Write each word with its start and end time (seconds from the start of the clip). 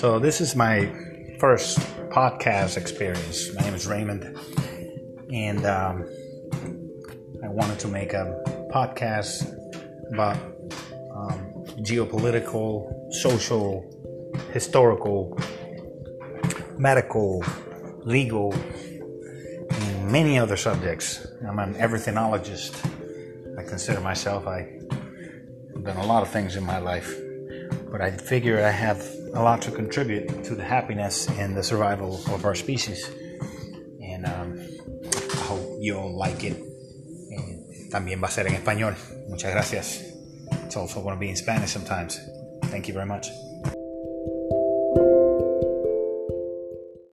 So, 0.00 0.18
this 0.18 0.40
is 0.40 0.56
my 0.56 0.90
first 1.38 1.78
podcast 2.08 2.78
experience. 2.78 3.52
My 3.52 3.60
name 3.60 3.74
is 3.74 3.86
Raymond, 3.86 4.34
and 5.30 5.66
um, 5.66 6.08
I 7.44 7.48
wanted 7.48 7.78
to 7.80 7.88
make 7.88 8.14
a 8.14 8.42
podcast 8.72 9.44
about 10.10 10.36
um, 11.14 11.52
geopolitical, 11.84 13.12
social, 13.12 13.84
historical, 14.54 15.38
medical, 16.78 17.44
legal, 18.04 18.54
and 18.54 20.10
many 20.10 20.38
other 20.38 20.56
subjects. 20.56 21.26
I'm 21.46 21.58
an 21.58 21.74
everythingologist. 21.74 22.72
I 23.58 23.64
consider 23.64 24.00
myself. 24.00 24.46
I've 24.46 24.88
done 25.84 25.98
a 25.98 26.06
lot 26.06 26.22
of 26.22 26.30
things 26.30 26.56
in 26.56 26.64
my 26.64 26.78
life, 26.78 27.20
but 27.90 28.00
I 28.00 28.10
figure 28.10 28.64
I 28.64 28.70
have 28.70 29.04
a 29.34 29.42
lot 29.42 29.62
to 29.62 29.70
contribute 29.70 30.44
to 30.44 30.54
the 30.54 30.64
happiness 30.64 31.28
and 31.28 31.56
the 31.56 31.62
survival 31.62 32.20
of 32.32 32.44
our 32.44 32.54
species. 32.54 33.10
And 34.02 34.26
um, 34.26 34.60
I 35.32 35.36
hope 35.36 35.78
you 35.80 35.96
all 35.96 36.16
like 36.16 36.44
it. 36.44 36.56
And 36.56 37.90
también 37.90 38.20
va 38.20 38.28
a 38.28 38.30
ser 38.30 38.46
en 38.46 38.54
español. 38.54 38.94
Muchas 39.28 39.52
gracias. 39.52 40.02
It's 40.64 40.76
also 40.76 41.02
going 41.02 41.14
to 41.14 41.20
be 41.20 41.30
in 41.30 41.36
Spanish 41.36 41.70
sometimes. 41.70 42.20
Thank 42.64 42.88
you 42.88 42.94
very 42.94 43.06
much. 43.06 43.26